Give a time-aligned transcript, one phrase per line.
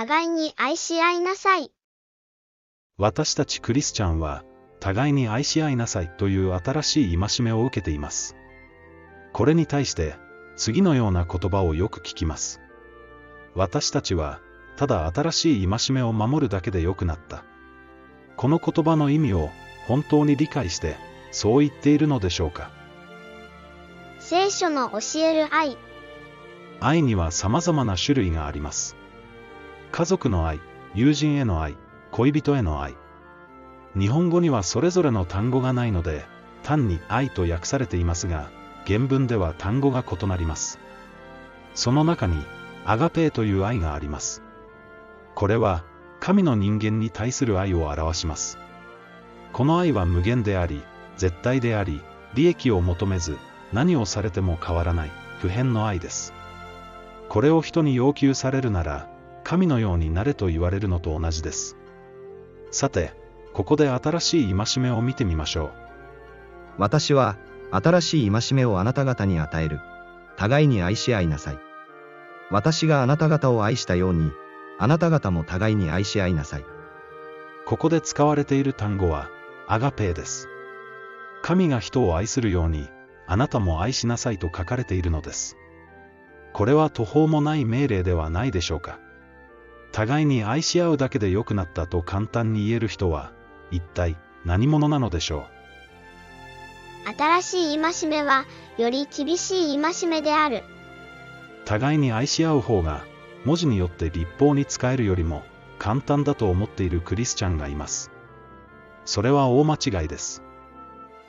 [0.00, 1.70] 互いに愛し合いなさい。
[2.96, 4.44] 私たちクリスチャンは、
[4.80, 8.34] 互いに愛し合いなさいという新しい戒めを受けています。
[9.34, 10.14] これに対して、
[10.56, 12.62] 次のような言葉をよく聞きます。
[13.54, 14.40] 私たちは、
[14.78, 17.44] ただ新しい戒めを守るだけでよくなった。
[18.38, 19.50] この言葉の意味を
[19.86, 20.96] 本当に理解して、
[21.30, 22.70] そう言っているのでしょうか。
[24.18, 25.76] 聖書の教える愛。
[26.80, 28.96] 愛には様々な種類があります。
[29.92, 30.60] 家族の愛、
[30.94, 31.76] 友人への愛、
[32.12, 32.94] 恋人への愛。
[33.98, 36.24] 日本語にはそれぞれの単語がないので、
[36.62, 38.50] 単に愛と訳されていますが、
[38.86, 40.78] 原文では単語が異なります。
[41.74, 42.44] その中に、
[42.84, 44.42] アガペーという愛があります。
[45.34, 45.82] これは、
[46.20, 48.58] 神の人間に対する愛を表します。
[49.52, 50.82] この愛は無限であり、
[51.16, 52.00] 絶対であり、
[52.34, 53.38] 利益を求めず、
[53.72, 55.10] 何をされても変わらない、
[55.40, 56.32] 普遍の愛です。
[57.28, 59.08] これを人に要求されるなら、
[59.50, 61.76] 神のようになれと言われるのと同じです。
[62.70, 63.12] さて、
[63.52, 65.72] ここで新しい戒めを見てみましょう。
[66.78, 67.36] 私は、
[67.72, 69.80] 新しい戒めをあなた方に与える。
[70.36, 71.58] 互いに愛し合いなさい。
[72.52, 74.30] 私があなた方を愛したように、
[74.78, 76.64] あなた方も互いに愛し合いなさい。
[77.66, 79.30] ここで使われている単語は、
[79.66, 80.46] アガペーです。
[81.42, 82.88] 神が人を愛するように、
[83.26, 85.56] あなたも愛しなさいと書かれているのです。
[86.52, 89.00] これは途方もない命令ではないでしょうか。
[89.92, 93.32] 互いに愛し合うだけで良くなったと簡単に言える人は、
[93.70, 95.46] 一体何者なのでしょ
[97.06, 97.18] う？
[97.18, 98.44] 新しい戒めは、
[98.78, 100.62] より厳しい戒めである。
[101.64, 103.04] 互いに愛し合う方が、
[103.44, 105.42] 文字によって立法に使えるよりも
[105.78, 108.10] 簡単だと思っているクリスチャンがいます。
[109.06, 110.42] それは大間違いです。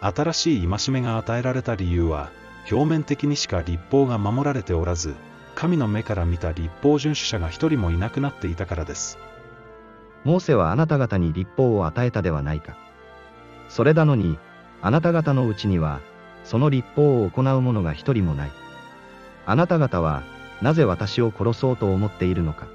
[0.00, 2.30] 新しい戒めが与えられた理由は、
[2.70, 5.14] 表面的にしか立法が守られておらず、
[5.54, 9.18] 神の目から見た立法遵守者が一人もいなくなっていたからです。
[10.24, 12.76] モーセはあなた方に立法を与えたではないか。
[13.68, 14.38] それなのに、
[14.80, 16.00] あなた方のうちには、
[16.44, 18.50] その立法を行う者が一人もない。
[19.46, 20.22] あなた方は、
[20.60, 22.66] なぜ私を殺そうと思っているのか。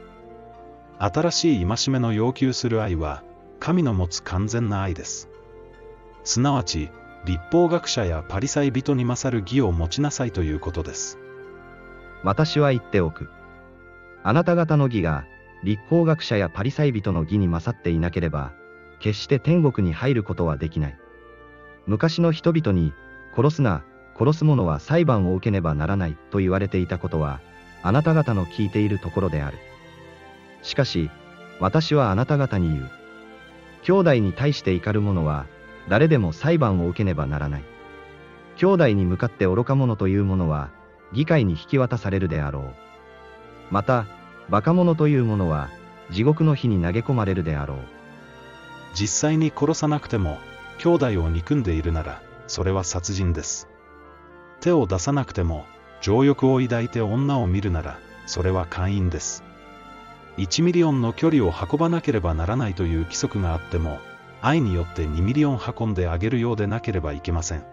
[0.99, 3.23] 新しい戒めの要求する愛は、
[3.59, 5.29] 神の持つ完全な愛です。
[6.23, 6.89] すなわち、
[7.25, 11.17] 立法学者やパリサイ人に勝る義を持ちなさいということです。
[12.23, 13.29] 私は言っておく。
[14.23, 15.25] あなた方の義が、
[15.63, 18.53] 立法学者やパリサイ人の義に勝っていなければ、
[18.99, 20.97] 決して天国に入ることはできない。
[21.85, 22.93] 昔の人々に、
[23.35, 23.83] 殺すな、
[24.17, 27.39] 殺す者は裁判を受けねばならないと言われていたことは、
[27.83, 29.57] あなた方の聞いているところである。
[30.63, 31.09] しかし、
[31.59, 32.89] 私はあなた方に言う。
[33.83, 35.45] 兄弟に対して怒る者は、
[35.87, 37.63] 誰でも裁判を受けねばならない。
[38.57, 40.71] 兄弟に向かって愚か者という者は、
[41.13, 42.73] 議会に引き渡されるであろう。
[43.71, 44.05] また、
[44.49, 45.69] 馬鹿者という者は、
[46.09, 47.77] 地獄の火に投げ込まれるであろう。
[48.93, 50.37] 実際に殺さなくても、
[50.79, 53.67] 兄弟を憎んでいるなら、それは殺人です。
[54.61, 55.65] 手を出さなくても、
[56.01, 59.43] 情欲を抱いて女を見るなら、それは姦淫です。
[60.37, 63.99] 1ミリオンの距離を運ばなければならないという規則があっても、
[64.41, 67.63] 愛によって2ミリオン運んであげるようでなければいけません。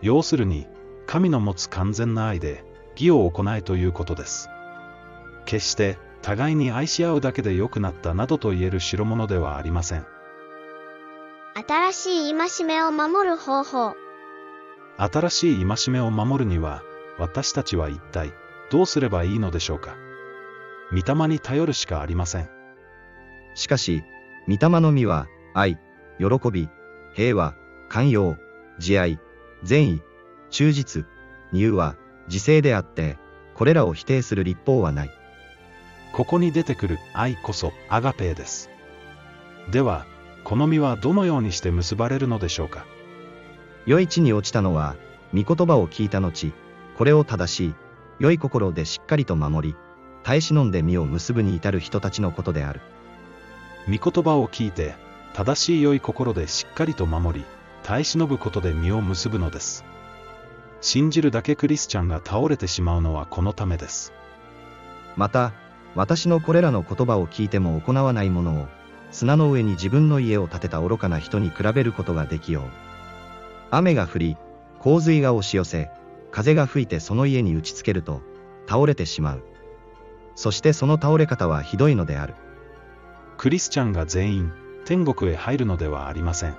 [0.00, 0.66] 要するに、
[1.06, 2.64] 神の持つ完全な愛で、
[2.96, 4.50] 義を行えということです。
[5.44, 10.06] 決して、互いに愛し合うだけで良くなったなどと言える代物ではありません。
[11.54, 13.94] 新しい戒めを守る方法。
[14.98, 16.82] 新しい戒めを守るには、
[17.18, 18.32] 私たちは一体、
[18.70, 19.94] どうすればいいのでしょうか。
[20.90, 22.50] 御霊に頼るしかありません。
[23.54, 24.02] しかし、
[24.48, 25.78] 御霊の実は、愛、
[26.18, 26.68] 喜び、
[27.14, 27.54] 平和、
[27.88, 28.36] 寛容、
[28.78, 29.18] 慈愛、
[29.62, 30.02] 善意、
[30.56, 31.04] 忠実、
[31.52, 31.96] 入和、
[32.28, 33.18] 自制であって、
[33.52, 35.10] これらを否定する立法はない。
[36.14, 38.70] ここに出てくる愛こそアガペーです。
[39.70, 40.06] では、
[40.44, 42.86] この実はどのようにして結ばれるのでしょうか？
[43.84, 44.96] 良い地に落ちたのは、
[45.34, 46.54] 御言葉を聞いた後、
[46.96, 47.74] これを正しい、
[48.18, 49.76] 良い心でしっかりと守り、
[50.22, 52.80] 耐え忍んで実を結ぶに至る人たちのことである。
[53.88, 54.94] 御言葉を聞いて、
[55.34, 57.44] 正しい良い心でしっかりと守り、
[57.82, 59.84] 耐え忍ぶことで実を結ぶのです。
[60.80, 64.12] 信じるだけクリスチャンが倒れてしまうのはこのためです。
[65.16, 65.52] また、
[65.94, 68.68] 私のこれらの言葉を聞いても行わないものを、
[69.10, 72.64] 砂の上に自分の家を建てた愚かな人に比べることができよう。
[73.70, 74.36] 雨が降り、
[74.78, 75.90] 洪水が押し寄せ、
[76.30, 78.20] 風が吹いてその家に打ちつけると、
[78.68, 79.44] 倒れてしまう。
[80.34, 82.34] そしてその倒れ方はひどいのである。
[83.38, 84.52] クリスチャンが全員、
[84.84, 86.56] 天国へ入るのではありません。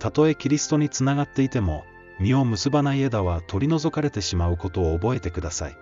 [0.00, 1.84] たとえキリストにつながっていても、
[2.22, 5.76] 実を結ばない枝は取り除かれてしまうことを覚えてください。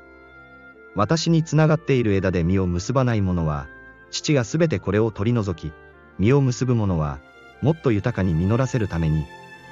[0.96, 3.68] 私につながっている枝で実を結ばない者は、
[4.10, 5.72] 父がすべてこれを取り除き、
[6.18, 7.20] 実を結ぶ者は、
[7.62, 9.26] もっと豊かに実らせるために、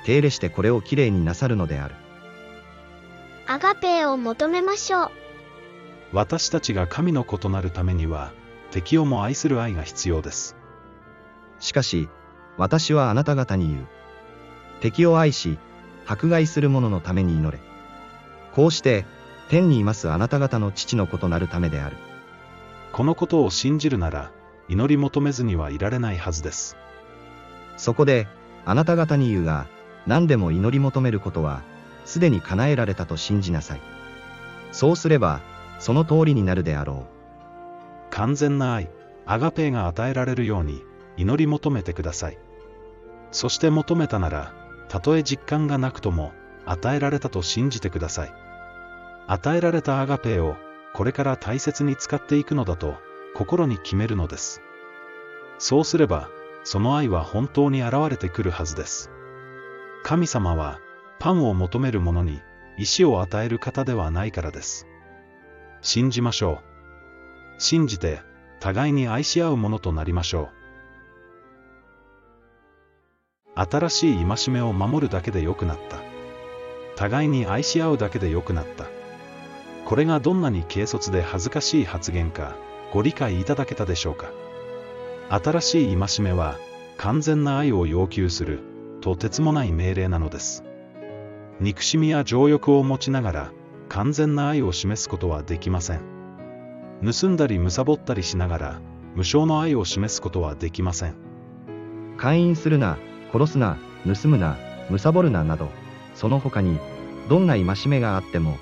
[0.04, 1.94] 手入れしてこれをきれいになさるのである。
[3.46, 5.10] アガペーを求めましょう。
[6.12, 8.32] 私たちが神の子となるためには、
[8.70, 10.54] 敵をも愛する愛が必要です。
[11.58, 12.08] しかし、
[12.58, 13.86] 私はあなた方に言う。
[14.80, 15.58] 敵を愛し、
[16.08, 17.62] 迫害する者のために祈れ。
[18.55, 19.05] こうして、
[19.50, 21.96] 天にいますあなた方の父の子となるためである。
[22.93, 24.31] このことを信じるなら、
[24.69, 26.78] 祈り求めずにはいられないはずです。
[27.76, 28.26] そこで、
[28.64, 29.66] あなた方に言うが、
[30.06, 31.62] 何でも祈り求めることは、
[32.06, 33.81] すでに叶えられたと信じなさい。
[34.72, 35.40] そうすれば、
[35.78, 37.06] その通りになるであろ
[38.11, 38.88] 完全な愛、
[39.26, 40.82] アガペーが与えられるように、
[41.19, 42.38] 祈り求めてください。
[43.31, 44.54] そして求めたなら、
[44.88, 46.32] たとえ実感がなくとも、
[46.64, 48.32] 与えられたと信じてください。
[49.26, 50.56] 与えられたアガペーを、
[50.94, 52.96] これから大切に使っていくのだと、
[53.35, 54.62] 心に決めるのです。
[55.58, 56.29] そうすれば、
[56.64, 59.11] その愛は本当に現れてくるはずです。
[60.02, 60.81] 神様は、
[61.19, 62.40] パンを求める者に、
[62.79, 64.87] 石を与える方ではないからです。
[65.82, 66.62] 信じましょ
[67.58, 67.61] う。
[67.61, 68.20] 信じて、
[68.61, 70.57] 互いに愛し合うものとなりましょう。
[73.58, 75.99] 新しい戒めを守るだけでよくなった。
[76.94, 78.87] 互いに愛し合うだけでよくなった。
[79.84, 82.55] これがどんなに軽率で恥ずかしい発言か、
[82.93, 84.31] ご理解いただけたでしょうか。
[85.28, 86.56] 新しい戒めは、
[86.99, 88.60] 完全な愛を要求する、
[89.00, 90.64] とてつもない命令なのです。
[91.61, 93.52] 憎しみや情欲を持ちながら、
[93.88, 96.00] 完全な愛を示すことはできません。
[97.04, 98.81] 盗んだり貪ったりしながら、
[99.16, 101.11] 無償の愛を示すことはできません。
[101.11, 101.14] う。
[102.19, 102.99] 勧誘するな、
[103.32, 103.76] 殺すな、
[104.06, 104.56] 盗むな、
[104.90, 105.70] 貪るななど、
[106.14, 106.78] その他に、
[107.28, 108.58] どんな戒めがあっても、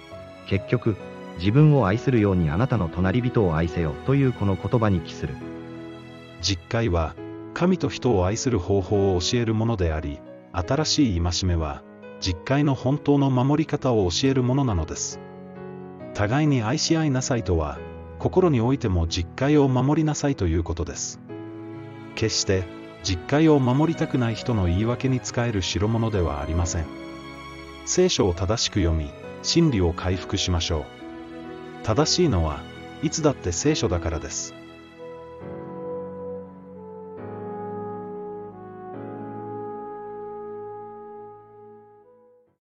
[0.49, 0.97] 結局、
[1.39, 5.35] 自分を愛するようにあなたの隣人を愛せよというこの言葉に帰する。
[6.41, 7.15] 実会は、
[7.55, 10.21] 神と人を愛する方法を教えるものであり、
[10.53, 11.83] 新しい戒めは、
[12.21, 15.21] 実会の本当の守り方を教えるものなのです。
[16.15, 17.79] 互いに愛し合いなさいとは、
[18.19, 21.21] 心においても実会を守りなさいということです。
[22.15, 22.65] 決して、
[23.07, 26.87] 実戒を守りたくない人の言い訳に使える代物ではありません。
[27.85, 29.13] 聖書を正しく読み、
[29.45, 30.85] 真理を回復しましょう。
[31.85, 32.65] 正しいのは、
[33.05, 34.56] いつだって聖書だからです。